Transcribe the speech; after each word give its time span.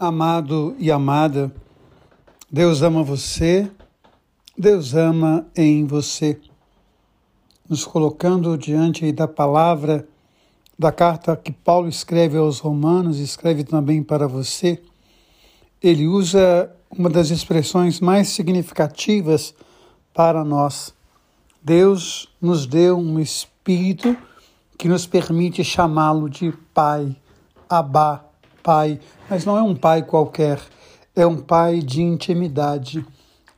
Amado 0.00 0.76
e 0.78 0.92
amada, 0.92 1.52
Deus 2.48 2.82
ama 2.82 3.02
você, 3.02 3.68
Deus 4.56 4.94
ama 4.94 5.44
em 5.56 5.84
você. 5.86 6.40
Nos 7.68 7.84
colocando 7.84 8.56
diante 8.56 9.10
da 9.10 9.26
palavra, 9.26 10.06
da 10.78 10.92
carta 10.92 11.34
que 11.36 11.50
Paulo 11.50 11.88
escreve 11.88 12.38
aos 12.38 12.60
Romanos, 12.60 13.18
escreve 13.18 13.64
também 13.64 14.00
para 14.00 14.28
você, 14.28 14.80
ele 15.82 16.06
usa 16.06 16.72
uma 16.96 17.10
das 17.10 17.30
expressões 17.30 17.98
mais 17.98 18.28
significativas 18.28 19.52
para 20.14 20.44
nós. 20.44 20.94
Deus 21.60 22.28
nos 22.40 22.66
deu 22.66 22.96
um 22.96 23.18
espírito 23.18 24.16
que 24.78 24.86
nos 24.86 25.08
permite 25.08 25.64
chamá-lo 25.64 26.30
de 26.30 26.52
Pai, 26.72 27.16
Abá 27.68 28.27
pai, 28.68 29.00
mas 29.30 29.46
não 29.46 29.56
é 29.56 29.62
um 29.62 29.74
pai 29.74 30.02
qualquer, 30.02 30.60
é 31.16 31.26
um 31.26 31.38
pai 31.38 31.78
de 31.78 32.02
intimidade, 32.02 33.02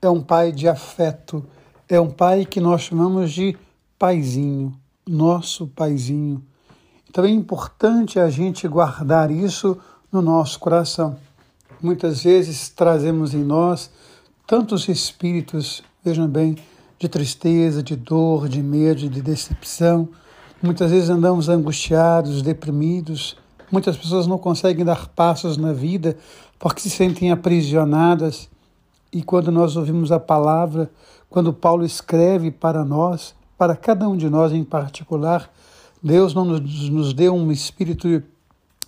é 0.00 0.08
um 0.08 0.20
pai 0.20 0.52
de 0.52 0.68
afeto, 0.68 1.44
é 1.88 2.00
um 2.00 2.08
pai 2.08 2.44
que 2.44 2.60
nós 2.60 2.82
chamamos 2.82 3.32
de 3.32 3.58
paizinho, 3.98 4.72
nosso 5.04 5.66
paizinho. 5.66 6.40
Então 7.08 7.24
é 7.24 7.28
importante 7.28 8.20
a 8.20 8.30
gente 8.30 8.68
guardar 8.68 9.32
isso 9.32 9.76
no 10.12 10.22
nosso 10.22 10.60
coração. 10.60 11.16
Muitas 11.82 12.22
vezes 12.22 12.68
trazemos 12.68 13.34
em 13.34 13.42
nós 13.42 13.90
tantos 14.46 14.88
espíritos, 14.88 15.82
vejam 16.04 16.28
bem, 16.28 16.54
de 17.00 17.08
tristeza, 17.08 17.82
de 17.82 17.96
dor, 17.96 18.48
de 18.48 18.62
medo, 18.62 19.08
de 19.08 19.20
decepção. 19.20 20.08
Muitas 20.62 20.92
vezes 20.92 21.10
andamos 21.10 21.48
angustiados, 21.48 22.42
deprimidos, 22.42 23.36
Muitas 23.70 23.96
pessoas 23.96 24.26
não 24.26 24.38
conseguem 24.38 24.84
dar 24.84 25.08
passos 25.08 25.56
na 25.56 25.72
vida 25.72 26.16
porque 26.58 26.80
se 26.80 26.90
sentem 26.90 27.30
aprisionadas. 27.30 28.48
E 29.12 29.22
quando 29.22 29.52
nós 29.52 29.76
ouvimos 29.76 30.10
a 30.10 30.18
palavra, 30.18 30.90
quando 31.28 31.52
Paulo 31.52 31.84
escreve 31.84 32.50
para 32.50 32.84
nós, 32.84 33.34
para 33.56 33.76
cada 33.76 34.08
um 34.08 34.16
de 34.16 34.28
nós 34.28 34.52
em 34.52 34.64
particular, 34.64 35.50
Deus 36.02 36.34
não 36.34 36.44
nos, 36.44 37.12
deu 37.12 37.34
um 37.34 37.52
espírito 37.52 38.22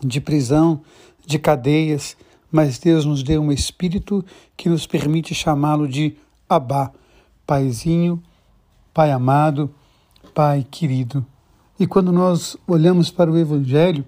de 0.00 0.20
prisão, 0.20 0.80
de 1.24 1.38
cadeias, 1.38 2.16
mas 2.50 2.78
Deus 2.78 3.04
nos 3.04 3.22
deu 3.22 3.40
um 3.40 3.52
espírito 3.52 4.24
que 4.56 4.68
nos 4.68 4.86
permite 4.86 5.34
chamá-lo 5.34 5.86
de 5.86 6.16
Abá, 6.48 6.90
Paizinho, 7.46 8.22
Pai 8.92 9.12
amado, 9.12 9.70
Pai 10.34 10.66
querido. 10.70 11.24
E 11.78 11.86
quando 11.86 12.12
nós 12.12 12.56
olhamos 12.66 13.10
para 13.10 13.30
o 13.30 13.38
Evangelho, 13.38 14.04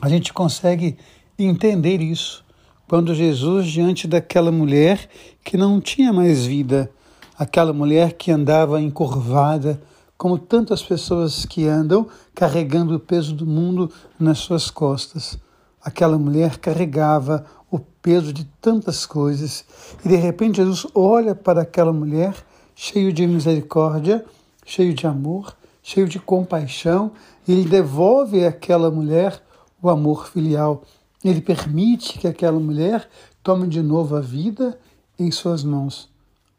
a 0.00 0.08
gente 0.08 0.32
consegue 0.32 0.96
entender 1.38 2.00
isso 2.00 2.44
quando 2.88 3.14
Jesus, 3.14 3.66
diante 3.66 4.06
daquela 4.06 4.50
mulher 4.50 5.08
que 5.44 5.56
não 5.56 5.80
tinha 5.80 6.12
mais 6.12 6.46
vida, 6.46 6.90
aquela 7.38 7.72
mulher 7.72 8.14
que 8.14 8.30
andava 8.30 8.80
encurvada, 8.80 9.80
como 10.16 10.38
tantas 10.38 10.82
pessoas 10.82 11.44
que 11.44 11.66
andam 11.66 12.06
carregando 12.34 12.94
o 12.94 13.00
peso 13.00 13.34
do 13.34 13.46
mundo 13.46 13.92
nas 14.18 14.38
suas 14.38 14.70
costas. 14.70 15.38
Aquela 15.82 16.18
mulher 16.18 16.58
carregava 16.58 17.44
o 17.70 17.78
peso 17.78 18.32
de 18.32 18.44
tantas 18.60 19.04
coisas 19.04 19.64
e 20.04 20.08
de 20.08 20.16
repente 20.16 20.56
Jesus 20.56 20.86
olha 20.94 21.34
para 21.34 21.62
aquela 21.62 21.92
mulher 21.92 22.34
cheio 22.74 23.12
de 23.12 23.26
misericórdia, 23.26 24.24
cheio 24.64 24.94
de 24.94 25.06
amor, 25.06 25.54
cheio 25.82 26.08
de 26.08 26.18
compaixão 26.18 27.12
e 27.46 27.52
ele 27.52 27.68
devolve 27.68 28.44
àquela 28.46 28.90
mulher 28.90 29.40
o 29.82 29.88
amor 29.88 30.28
filial. 30.28 30.82
Ele 31.24 31.40
permite 31.40 32.18
que 32.18 32.26
aquela 32.26 32.58
mulher 32.58 33.08
tome 33.42 33.66
de 33.66 33.82
novo 33.82 34.16
a 34.16 34.20
vida 34.20 34.78
em 35.18 35.30
suas 35.30 35.64
mãos. 35.64 36.08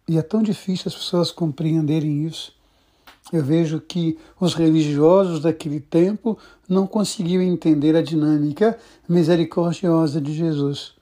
E 0.07 0.17
é 0.17 0.21
tão 0.21 0.41
difícil 0.41 0.85
as 0.87 0.95
pessoas 0.95 1.31
compreenderem 1.31 2.25
isso. 2.25 2.51
Eu 3.31 3.43
vejo 3.43 3.79
que 3.79 4.17
os 4.39 4.55
religiosos 4.55 5.41
daquele 5.41 5.79
tempo 5.79 6.37
não 6.67 6.87
conseguiam 6.87 7.43
entender 7.43 7.95
a 7.95 8.01
dinâmica 8.01 8.77
misericordiosa 9.07 10.19
de 10.19 10.33
Jesus. 10.33 10.93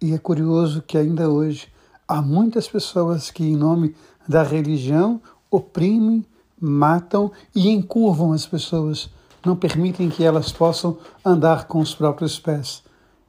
E 0.00 0.12
é 0.12 0.18
curioso 0.18 0.82
que 0.82 0.98
ainda 0.98 1.30
hoje 1.30 1.68
há 2.06 2.20
muitas 2.20 2.68
pessoas 2.68 3.30
que, 3.30 3.42
em 3.42 3.56
nome 3.56 3.94
da 4.28 4.42
religião, 4.42 5.20
oprimem, 5.50 6.24
matam 6.60 7.32
e 7.54 7.70
encurvam 7.70 8.32
as 8.32 8.44
pessoas 8.44 9.08
não 9.44 9.56
permitem 9.56 10.08
que 10.08 10.24
elas 10.24 10.52
possam 10.52 10.98
andar 11.24 11.66
com 11.66 11.80
os 11.80 11.94
próprios 11.94 12.38
pés. 12.38 12.82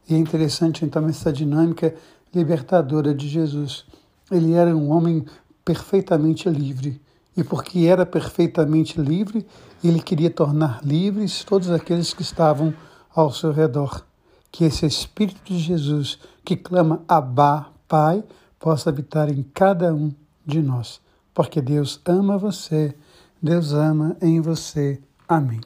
E 0.08 0.14
é 0.14 0.18
interessante 0.18 0.86
então 0.86 1.08
essa 1.08 1.32
dinâmica 1.32 1.96
libertadora 2.34 3.14
de 3.14 3.28
Jesus. 3.28 3.86
Ele 4.32 4.54
era 4.54 4.76
um 4.76 4.92
homem 4.92 5.26
perfeitamente 5.64 6.50
livre. 6.50 7.02
E 7.36 7.44
porque 7.44 7.86
era 7.86 8.06
perfeitamente 8.06 9.02
livre, 9.02 9.46
ele 9.84 10.00
queria 10.00 10.30
tornar 10.30 10.82
livres 10.84 11.44
todos 11.44 11.72
aqueles 11.72 12.14
que 12.14 12.22
estavam 12.22 12.74
ao 13.14 13.32
seu 13.32 13.52
redor. 13.52 14.06
Que 14.52 14.66
esse 14.66 14.86
Espírito 14.86 15.42
de 15.44 15.58
Jesus, 15.58 16.20
que 16.46 16.56
clama 16.56 17.02
Abá, 17.08 17.72
Pai, 17.88 18.24
possa 18.60 18.90
habitar 18.90 19.30
em 19.32 19.44
cada 19.54 19.94
um 19.94 20.14
de 20.46 20.62
nós. 20.62 21.02
Porque 21.34 21.60
Deus 21.60 22.00
ama 22.06 22.38
você, 22.38 22.96
Deus 23.42 23.74
ama 23.74 24.16
em 24.22 24.40
você. 24.40 25.02
Amém. 25.28 25.62